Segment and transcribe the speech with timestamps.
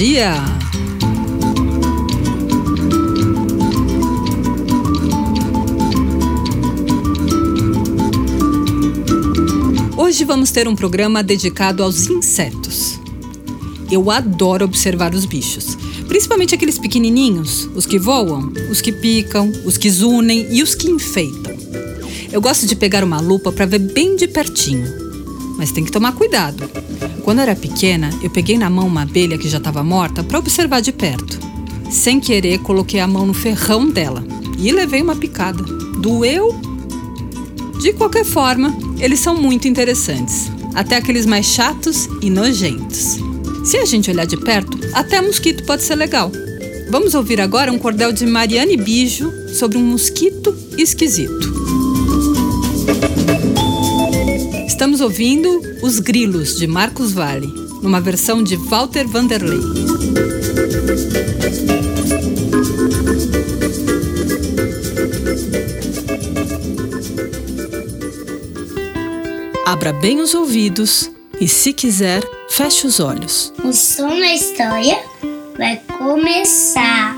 [0.00, 0.32] Dia!
[9.98, 12.98] Hoje vamos ter um programa dedicado aos insetos.
[13.92, 15.76] Eu adoro observar os bichos,
[16.08, 20.90] principalmente aqueles pequenininhos, os que voam, os que picam, os que zunem e os que
[20.90, 21.52] enfeitam.
[22.32, 25.09] Eu gosto de pegar uma lupa para ver bem de pertinho,
[25.60, 26.70] mas tem que tomar cuidado.
[27.22, 30.38] Quando eu era pequena, eu peguei na mão uma abelha que já estava morta para
[30.38, 31.38] observar de perto.
[31.90, 34.24] Sem querer, coloquei a mão no ferrão dela
[34.58, 35.62] e levei uma picada.
[35.98, 36.58] Doeu
[37.78, 43.18] de qualquer forma, eles são muito interessantes, até aqueles mais chatos e nojentos.
[43.62, 46.32] Se a gente olhar de perto, até mosquito pode ser legal.
[46.88, 51.52] Vamos ouvir agora um cordel de Mariane Bijo sobre um mosquito esquisito.
[54.80, 57.48] Estamos ouvindo Os Grilos, de Marcos Vale,
[57.82, 59.60] numa versão de Walter Vanderlei.
[69.66, 73.52] Abra bem os ouvidos e, se quiser, feche os olhos.
[73.62, 74.98] O som da história
[75.58, 77.14] vai começar.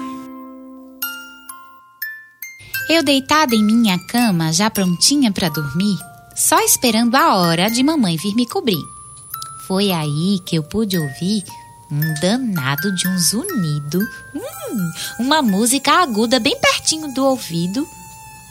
[2.90, 5.96] Eu deitada em minha cama, já prontinha para dormir,
[6.34, 8.82] só esperando a hora de mamãe vir me cobrir.
[9.66, 11.44] Foi aí que eu pude ouvir
[11.90, 14.00] um danado de um zunido,
[14.34, 17.86] hum, uma música aguda bem pertinho do ouvido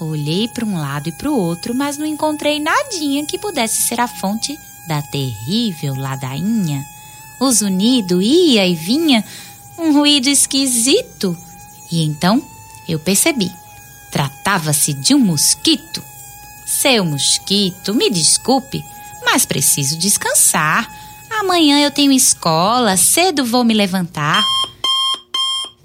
[0.02, 4.02] Olhei para um lado e para o outro, mas não encontrei nadinha que pudesse ser
[4.02, 6.84] a fonte da terrível ladainha.
[7.40, 9.24] O zunido ia e vinha,
[9.78, 11.38] um ruído esquisito.
[11.92, 12.42] E então
[12.90, 13.52] eu percebi.
[14.12, 16.03] Tratava-se de um mosquito.
[16.80, 18.82] Seu mosquito, me desculpe,
[19.26, 20.90] mas preciso descansar.
[21.30, 24.42] Amanhã eu tenho escola, cedo vou me levantar.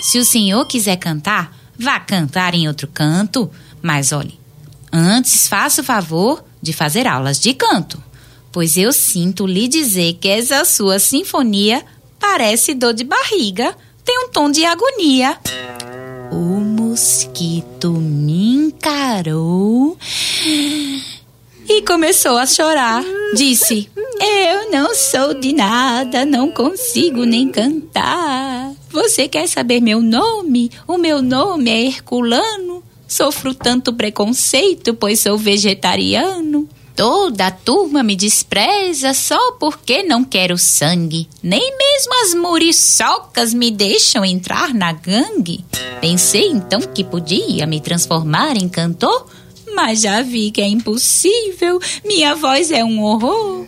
[0.01, 3.51] Se o senhor quiser cantar, vá cantar em outro canto.
[3.83, 4.39] Mas olhe,
[4.93, 8.03] antes faça o favor de fazer aulas de canto,
[8.53, 11.85] pois eu sinto lhe dizer que essa sua sinfonia
[12.19, 15.37] parece dor de barriga, tem um tom de agonia.
[16.31, 19.97] O mosquito me encarou
[21.69, 23.05] e começou a chorar.
[23.35, 28.73] Disse: Eu não sou de nada, não consigo nem cantar.
[28.91, 30.71] Você quer saber meu nome?
[30.87, 32.83] O meu nome é Herculano.
[33.07, 36.69] Sofro tanto preconceito, pois sou vegetariano.
[36.97, 41.29] Toda a turma me despreza só porque não quero sangue.
[41.43, 45.63] Nem mesmo as muriçocas me deixam entrar na gangue.
[46.01, 49.27] Pensei então que podia me transformar em cantor,
[49.75, 51.79] mas já vi que é impossível.
[52.03, 53.67] Minha voz é um horror.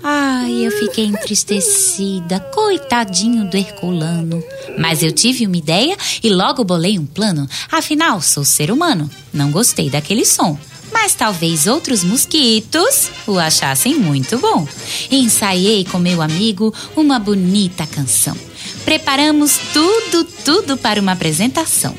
[0.00, 4.42] Ai, eu fiquei entristecida, coitadinho do Herculano.
[4.78, 7.48] Mas eu tive uma ideia e logo bolei um plano.
[7.70, 9.10] Afinal, sou ser humano.
[9.32, 10.56] Não gostei daquele som.
[10.92, 14.66] Mas talvez outros mosquitos o achassem muito bom.
[15.10, 18.36] Ensaiei com meu amigo uma bonita canção.
[18.84, 21.94] Preparamos tudo, tudo para uma apresentação.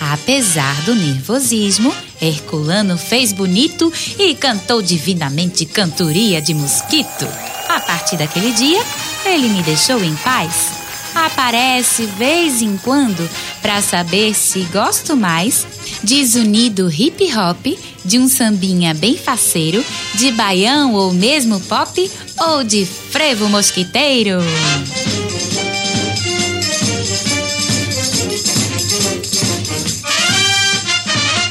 [0.00, 7.28] Apesar do nervosismo, Herculano fez bonito e cantou divinamente cantoria de mosquito.
[7.68, 8.82] A partir daquele dia,
[9.24, 10.81] ele me deixou em paz.
[11.14, 13.28] Aparece vez em quando
[13.60, 15.66] para saber se gosto mais
[16.02, 19.84] de zunido hip hop, de um sambinha bem faceiro,
[20.14, 24.38] de baião ou mesmo pop ou de frevo mosquiteiro.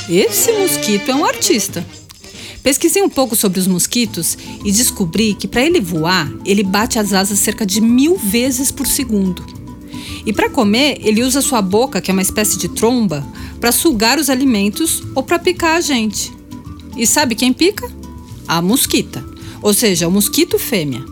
[0.09, 1.85] Esse mosquito é um artista.
[2.61, 7.13] Pesquisei um pouco sobre os mosquitos e descobri que para ele voar, ele bate as
[7.13, 9.60] asas cerca de mil vezes por segundo.
[10.25, 13.25] E para comer, ele usa sua boca, que é uma espécie de tromba,
[13.59, 16.31] para sugar os alimentos ou para picar a gente.
[16.95, 17.89] E sabe quem pica?
[18.47, 19.23] A mosquita,
[19.61, 21.03] ou seja, o mosquito fêmea.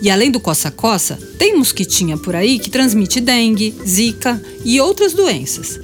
[0.00, 5.78] E além do coça-coça, tem mosquitinha por aí que transmite dengue, zika e outras doenças.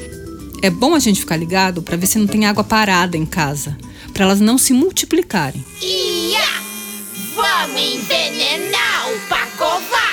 [0.62, 3.76] É bom a gente ficar ligado para ver se não tem água parada em casa,
[4.12, 5.64] para elas não se multiplicarem.
[5.82, 6.64] Ia!
[7.34, 10.03] Vamos envenenar o Pacová!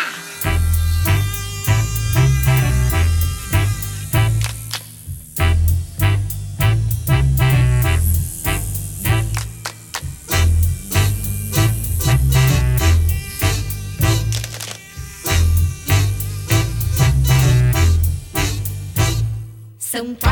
[20.02, 20.31] São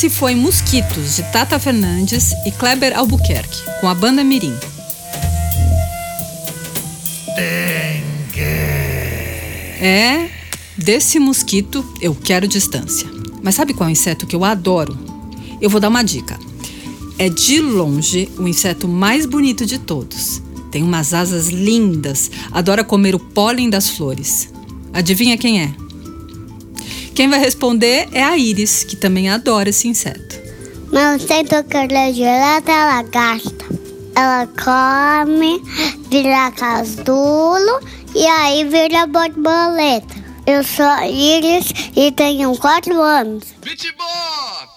[0.00, 4.54] Esse foi Mosquitos, de Tata Fernandes e Kleber Albuquerque, com a banda Mirim.
[9.78, 10.30] É,
[10.74, 13.10] desse mosquito eu quero distância.
[13.42, 14.98] Mas sabe qual é o inseto que eu adoro?
[15.60, 16.40] Eu vou dar uma dica.
[17.18, 20.40] É de longe o inseto mais bonito de todos.
[20.70, 24.48] Tem umas asas lindas, adora comer o pólen das flores.
[24.94, 25.89] Adivinha quem é?
[27.14, 30.40] Quem vai responder é a Iris, que também adora esse inseto.
[30.92, 33.64] Não sei tocar gelada, ela gasta.
[34.16, 35.62] Ela come,
[36.10, 37.80] vira casulo
[38.14, 40.20] e aí vira borboleta.
[40.46, 43.44] Eu sou a Iris e tenho quatro anos.
[43.62, 44.69] Beatbox!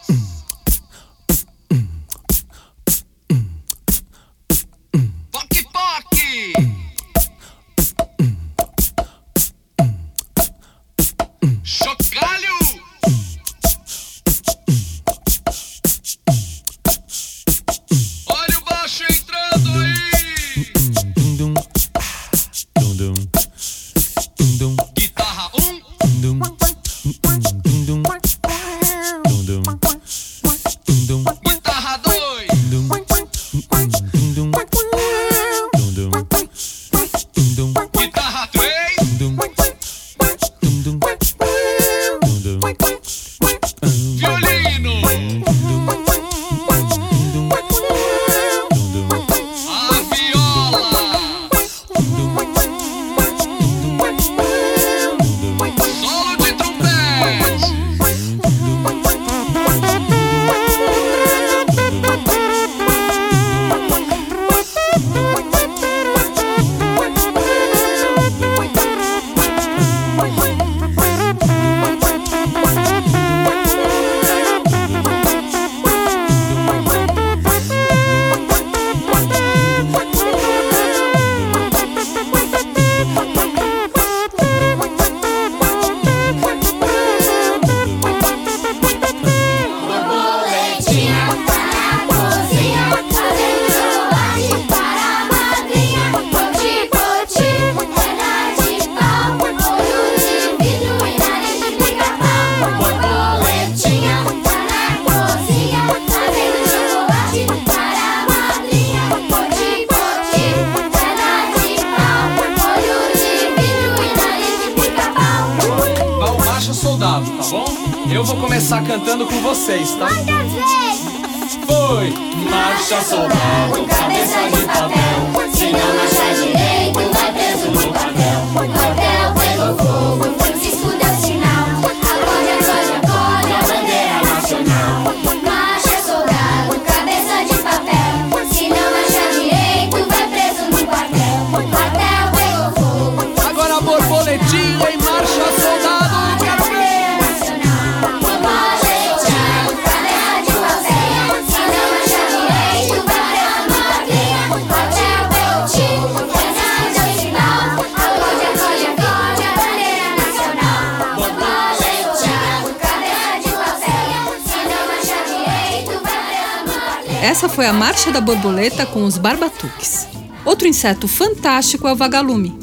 [167.63, 170.05] Foi a Marcha da Borboleta com os barbatuques.
[170.43, 172.53] Outro inseto fantástico é o vagalume.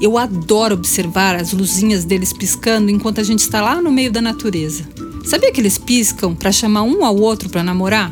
[0.00, 4.22] Eu adoro observar as luzinhas deles piscando enquanto a gente está lá no meio da
[4.22, 4.88] natureza.
[5.26, 8.10] Sabia que eles piscam para chamar um ao outro para namorar?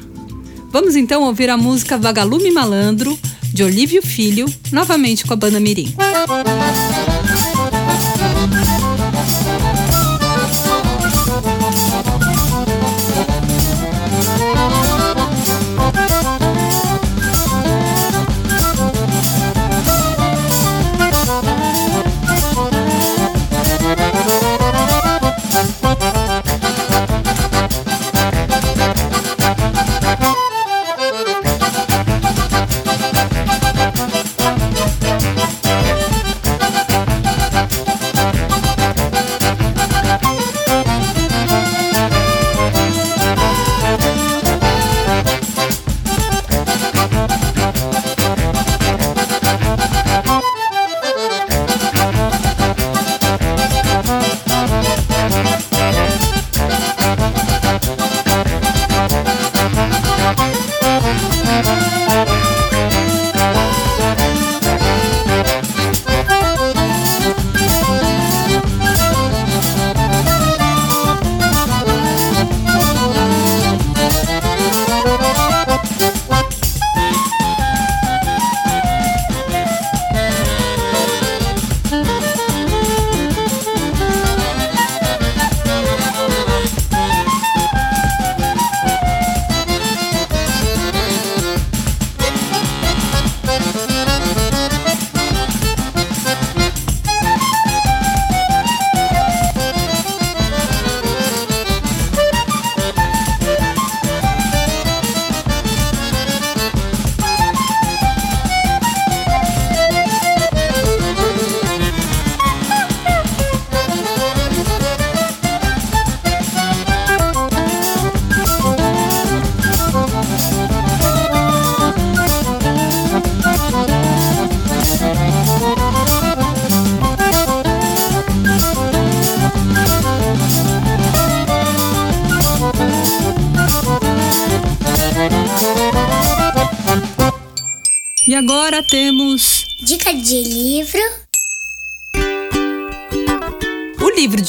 [0.70, 5.94] Vamos então ouvir a música Vagalume Malandro, de Olívio Filho, novamente com a banda Mirim.
[5.96, 7.17] temos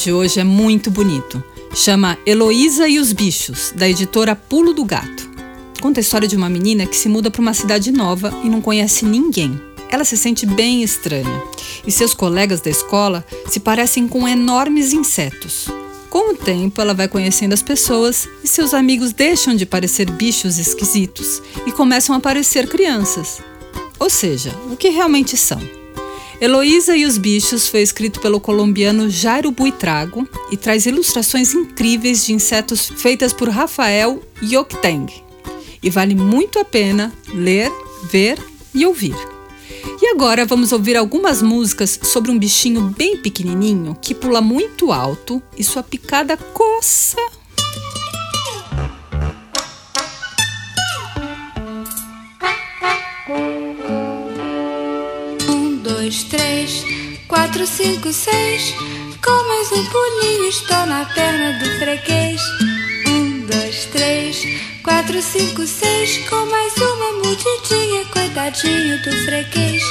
[0.04, 1.42] de hoje é muito bonito.
[1.74, 5.28] Chama Heloísa e os Bichos, da editora Pulo do Gato.
[5.80, 8.62] Conta a história de uma menina que se muda para uma cidade nova e não
[8.62, 9.60] conhece ninguém.
[9.90, 11.42] Ela se sente bem estranha
[11.86, 15.68] e seus colegas da escola se parecem com enormes insetos.
[16.08, 20.58] Com o tempo, ela vai conhecendo as pessoas e seus amigos deixam de parecer bichos
[20.58, 23.42] esquisitos e começam a parecer crianças.
[23.98, 25.60] Ou seja, o que realmente são.
[26.40, 32.32] Heloísa e os Bichos foi escrito pelo colombiano Jairo Buitrago e traz ilustrações incríveis de
[32.32, 35.06] insetos feitas por Rafael Yokteng.
[35.82, 37.70] E vale muito a pena ler,
[38.10, 38.38] ver
[38.74, 39.14] e ouvir.
[40.00, 45.42] E agora vamos ouvir algumas músicas sobre um bichinho bem pequenininho que pula muito alto
[45.58, 47.18] e sua picada coça.
[56.20, 56.84] Dois, três,
[57.28, 58.74] quatro, cinco, seis.
[59.22, 62.40] Com mais um pulinho estou na perna do freguês.
[63.06, 64.44] Um, dois, três,
[64.82, 66.18] quatro, cinco, seis.
[66.28, 69.82] Com mais uma mordidinha, coitadinho do freguês.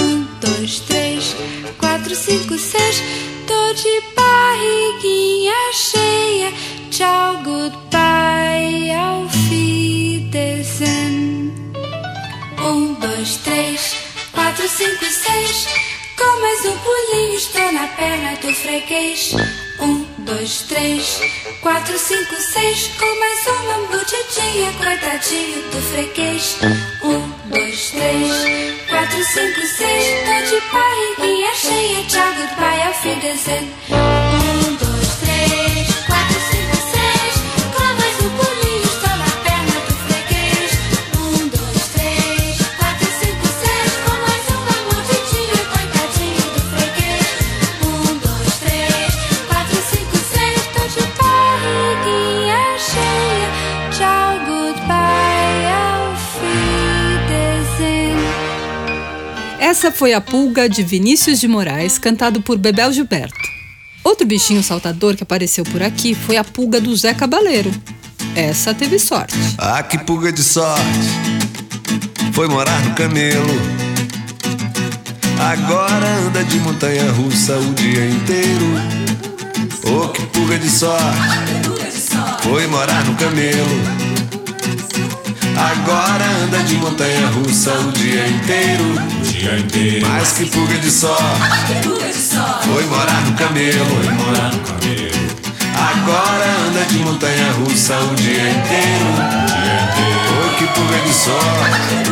[0.00, 1.34] Um, dois, três,
[1.78, 3.02] quatro, cinco, seis.
[3.46, 6.52] Tô de barriguinha cheia.
[6.90, 11.52] Tchau, goodbye, auf Wiedersehen.
[12.58, 13.95] Um, dois, três,
[14.36, 15.66] quatro, cinco, seis.
[16.16, 19.32] Com mais um pulinho estou na perna do freguês.
[19.80, 21.20] Um, dois, três,
[21.60, 22.90] quatro, cinco, seis.
[22.98, 26.58] Com mais uma mordidinha, coitadinho do freguês.
[27.02, 30.04] Um, dois, três, quatro, cinco, seis.
[30.26, 32.04] Tô de barriguinha cheia.
[32.06, 34.35] Tchau, goodbye, auf Wiedersehen.
[59.76, 63.36] Essa foi a Pulga de Vinícius de Moraes, cantado por Bebel Gilberto.
[64.02, 67.70] Outro bichinho saltador que apareceu por aqui foi a pulga do Zé Cabaleiro.
[68.34, 69.34] Essa teve sorte.
[69.58, 70.80] Ah, que pulga de sorte
[72.32, 73.44] Foi morar no camelo
[75.38, 78.64] Agora anda de montanha russa o dia inteiro
[79.84, 81.20] Oh, que pulga de sorte
[82.42, 84.05] Foi morar no camelo
[85.56, 88.94] Agora anda de montanha russa o dia inteiro
[90.02, 91.40] Mas que pulga de sorte
[92.64, 95.16] Foi morar no camelo
[95.76, 99.06] Agora anda de montanha russa o dia inteiro.
[100.30, 102.06] Oh, que pulga de sorte.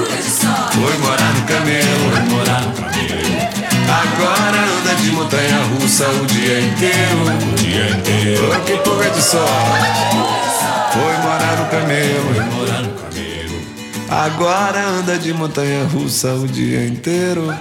[0.75, 2.13] Foi morar no camelo.
[3.89, 7.25] Agora anda de montanha russa o dia inteiro.
[8.51, 9.95] Oh, que pulga de sorte.
[10.93, 13.34] Foi morar no camelo.
[14.09, 17.51] Agora anda de montanha russa o dia inteiro.
[17.51, 17.59] Ah,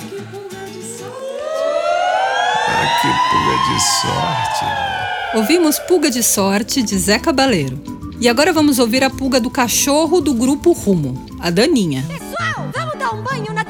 [3.01, 4.65] que pulga de sorte.
[4.65, 4.93] né?
[5.35, 7.81] Ouvimos Pulga de Sorte de Zé Cabaleiro.
[8.19, 12.05] E agora vamos ouvir a pulga do cachorro do grupo Rumo, a Daninha.
[12.07, 13.62] Pessoal, vamos dar um banho na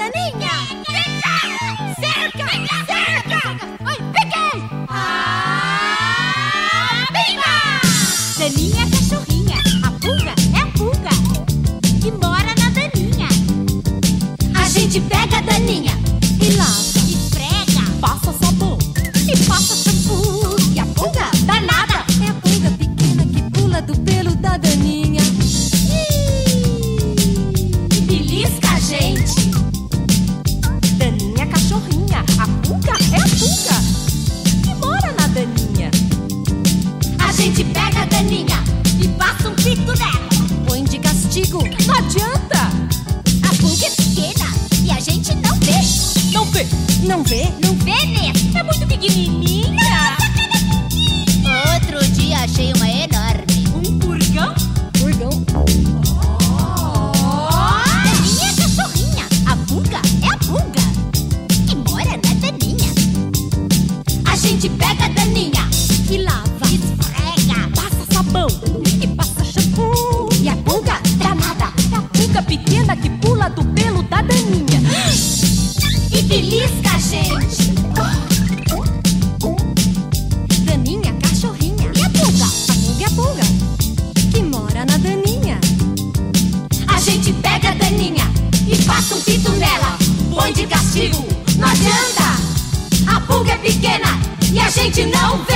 [15.33, 15.97] gente pega a Daninha
[16.41, 18.77] e lava, esfrega, passa sabão
[19.27, 19.92] e passa shampoo.
[47.03, 48.57] Não vê, não vê mesmo.
[48.57, 50.17] É muito pequenininha.
[51.73, 53.43] Outro dia achei uma enorme.
[53.75, 54.53] Um purgão?
[54.99, 55.45] Purgão.
[58.03, 60.81] Daninha é cachorrinha, a pulga é a pulga
[61.67, 62.93] que mora na daninha.
[64.25, 65.69] A gente pega a daninha
[66.09, 68.47] e lava, esfrega, passa sabão
[69.01, 70.29] e passa shampoo.
[70.41, 74.72] E a pulga danada é a pulga pequena que pula do pelo da daninha
[76.33, 77.73] belisca gente.
[80.65, 83.43] Daninha, cachorrinha e a pulga, a pulga a pulga
[84.31, 85.59] que mora na daninha.
[86.87, 88.25] A gente pega a daninha
[88.67, 89.95] e passa um pito nela.
[90.33, 91.23] põe de castigo.
[91.57, 94.19] Não adianta, a pulga é pequena
[94.51, 95.52] e a gente não vê.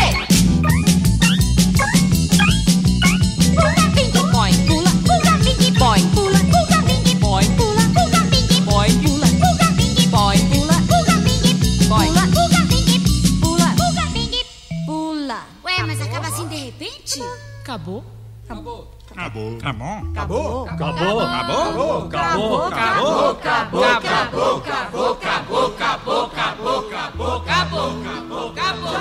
[24.57, 25.13] Acabou.
[25.13, 25.65] Acabou.
[25.67, 26.25] Acabou.
[26.25, 26.79] Acabou.
[26.79, 27.37] Acabou.
[27.37, 28.47] Acabou.
[28.49, 28.49] Acabou.
[28.49, 28.97] Acabou.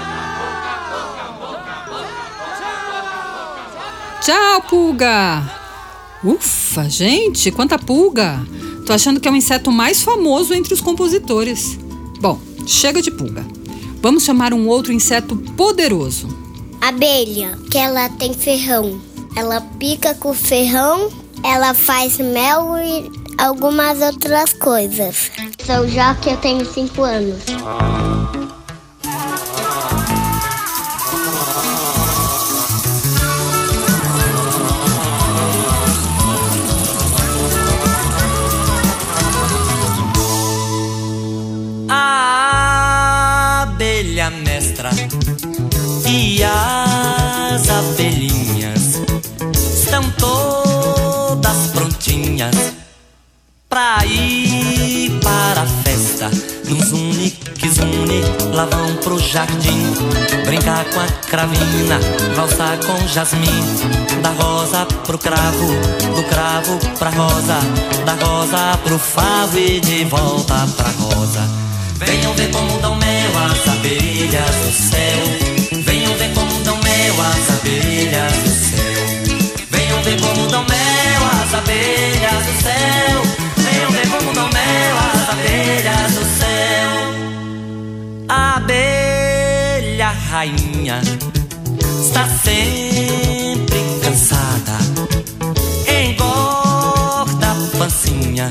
[4.20, 5.42] Tchau, pulga!
[6.24, 8.44] Ufa, gente, quanta pulga!
[8.84, 11.78] Tô achando que é o inseto mais famoso entre os compositores.
[12.20, 13.44] Bom, chega de pulga.
[14.02, 16.26] Vamos chamar um outro inseto poderoso.
[16.80, 19.00] Abelha, que ela tem ferrão.
[19.36, 21.08] Ela pica com o ferrão,
[21.44, 25.30] ela faz mel e algumas outras coisas.
[25.66, 27.42] Sou Joque, eu tenho 5 anos.
[41.88, 44.90] A abelha mestra
[46.09, 49.00] e as abelhinhas
[49.74, 52.55] estão todas prontinhas
[53.68, 54.45] pra ir
[56.16, 56.31] festa.
[56.68, 59.94] Num zune que zune, lá vão pro jardim
[60.44, 62.00] brincar com a cravina,
[62.35, 63.46] valsar com jasmim.
[64.22, 65.66] Da rosa pro cravo,
[66.14, 67.59] do cravo pra rosa,
[68.05, 71.48] da rosa pro favo e de volta pra rosa.
[71.98, 75.83] Venham ver como dão mel as abelhas do céu.
[75.83, 79.66] Venham ver como dão mel as abelhas do céu.
[79.70, 83.36] Venham ver como dão mel as abelhas do céu.
[85.66, 86.90] Abelhas do céu.
[88.29, 91.00] A abelha rainha
[92.00, 94.79] está sempre cansada.
[95.88, 98.48] Engorda a pancinha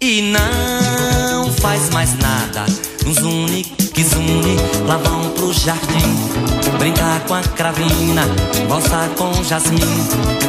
[0.00, 2.64] e não faz mais nada.
[3.06, 8.22] Um zune que zune, lá vão pro jardim brincar com a cravina,
[8.68, 9.80] valsar com jasmim.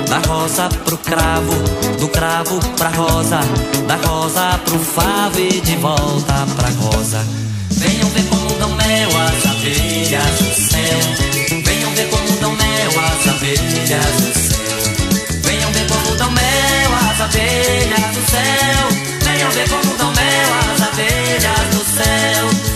[0.10, 1.54] Da rosa pro cravo,
[2.00, 3.40] do cravo pra rosa,
[3.88, 7.26] da rosa pro favo e de volta pra rosa.
[7.72, 11.62] Venham ver como dão mel as abelhas do céu.
[11.64, 15.42] Venham ver como dão mel as abelhas do céu.
[15.44, 18.88] Venham ver como dão mel as abelhas do céu.
[19.22, 22.75] Venham ver como dão mel as abelhas do céu.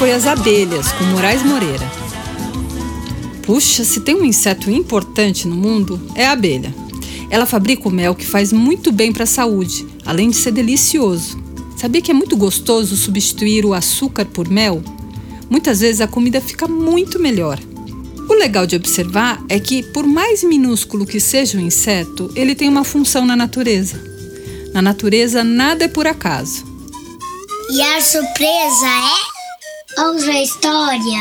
[0.00, 1.86] Foi As Abelhas, com Moraes Moreira.
[3.42, 6.74] Puxa, se tem um inseto importante no mundo, é a abelha.
[7.28, 11.38] Ela fabrica o mel que faz muito bem para a saúde, além de ser delicioso.
[11.76, 14.82] Sabia que é muito gostoso substituir o açúcar por mel?
[15.50, 17.60] Muitas vezes a comida fica muito melhor.
[18.26, 22.70] O legal de observar é que, por mais minúsculo que seja o inseto, ele tem
[22.70, 24.02] uma função na natureza.
[24.72, 26.64] Na natureza, nada é por acaso.
[27.70, 29.39] E a surpresa é?
[29.98, 31.20] Outra história.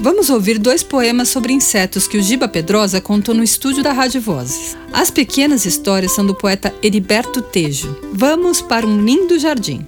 [0.00, 4.20] Vamos ouvir dois poemas sobre insetos que o Giba Pedrosa contou no estúdio da Rádio
[4.20, 4.76] Vozes.
[4.92, 7.98] As pequenas histórias são do poeta Heriberto Tejo.
[8.12, 9.84] Vamos para um lindo jardim.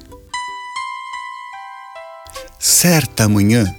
[2.59, 3.73] Certa manhã,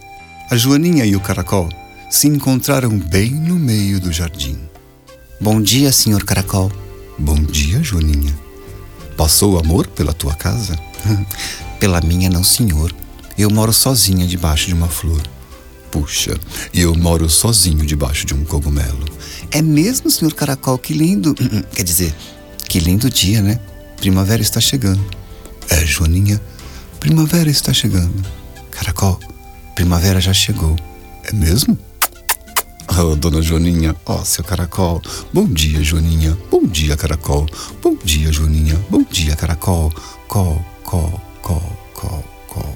[0.50, 1.68] a Joaninha e o Caracol
[2.10, 4.58] se encontraram bem no meio do jardim.
[5.42, 6.72] Bom dia, senhor Caracol.
[7.18, 8.34] Bom dia, Joaninha.
[9.18, 10.89] Passou amor pela tua casa?
[11.80, 12.94] Pela minha, não, senhor.
[13.38, 15.22] Eu moro sozinha debaixo de uma flor.
[15.92, 16.38] Puxa,
[16.74, 19.06] e eu moro sozinho debaixo de um cogumelo.
[19.52, 20.78] É mesmo, senhor Caracol?
[20.78, 21.34] Que lindo.
[21.74, 22.16] Quer dizer,
[22.68, 23.60] que lindo dia, né?
[23.98, 25.04] Primavera está chegando.
[25.70, 26.40] É, Joaninha,
[27.00, 28.24] primavera está chegando.
[28.72, 29.20] Caracol,
[29.74, 30.76] primavera já chegou.
[31.24, 31.78] É mesmo?
[33.02, 35.00] Oh, dona Joaninha, ó, seu caracol.
[35.32, 36.36] Bom dia, Joaninha.
[36.50, 37.48] Bom dia, caracol.
[37.82, 38.76] Bom dia, Joaninha.
[38.90, 39.94] Bom dia, caracol.
[40.28, 42.76] call, call, call, call, call.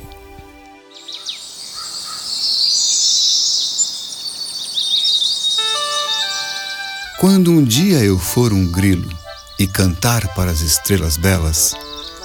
[7.19, 9.09] Quando um dia eu for um grilo
[9.57, 11.73] e cantar para as estrelas belas,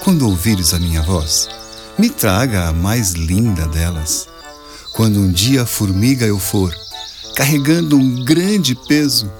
[0.03, 1.49] quando ouvires a minha voz,
[1.97, 4.29] me traga a mais linda delas.
[4.93, 6.71] Quando um dia formiga eu for,
[7.35, 9.31] carregando um grande peso,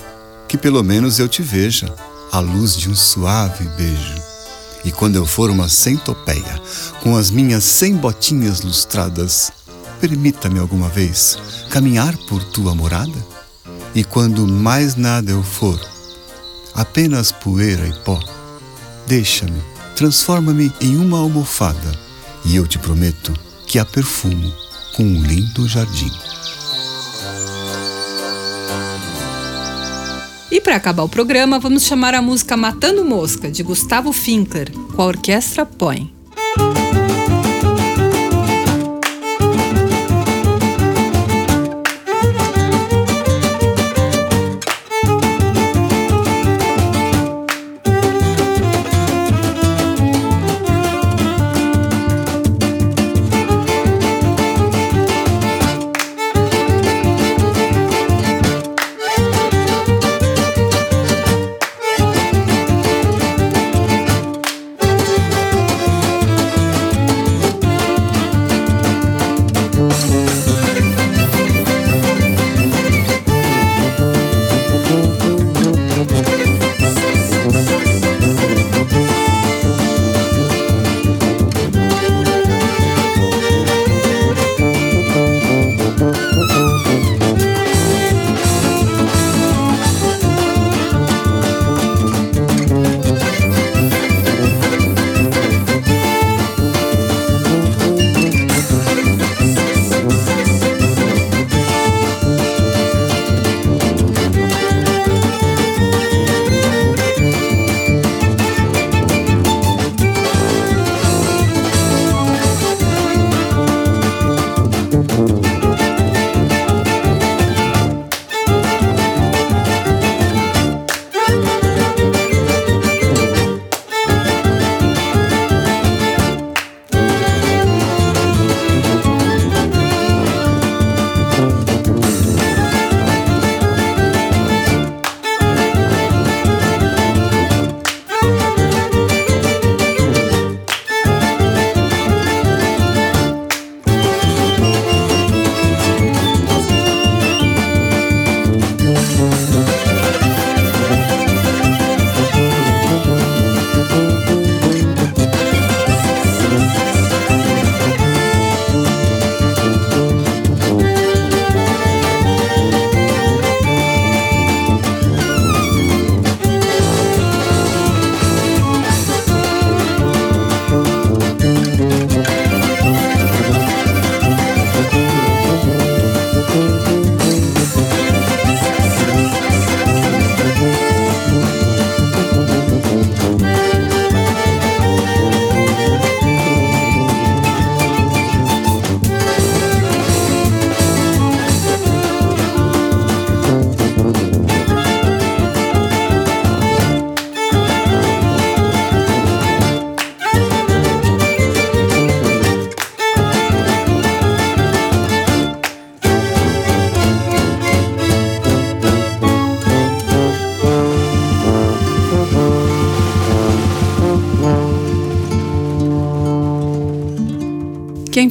[0.48, 1.94] que pelo menos eu te veja
[2.32, 4.29] à luz de um suave beijo.
[4.84, 6.62] E quando eu for uma centopeia,
[7.02, 9.52] com as minhas cem botinhas lustradas,
[10.00, 11.38] permita-me alguma vez
[11.70, 13.26] caminhar por tua morada?
[13.94, 15.80] E quando mais nada eu for,
[16.74, 18.20] apenas poeira e pó,
[19.08, 19.62] deixa-me,
[19.96, 21.92] transforma-me em uma almofada,
[22.46, 23.34] e eu te prometo
[23.66, 24.54] que a perfumo
[24.96, 26.12] com um lindo jardim.
[30.52, 35.02] E para acabar o programa, vamos chamar a música Matando Mosca, de Gustavo Finkler, com
[35.02, 36.19] a orquestra Põe.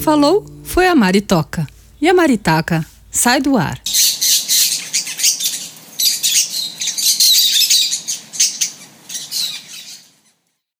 [0.09, 1.67] Falou foi a Maritoca.
[2.01, 3.79] E a Maritaca sai do ar.